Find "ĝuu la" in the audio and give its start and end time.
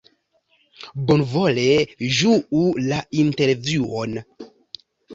2.23-3.01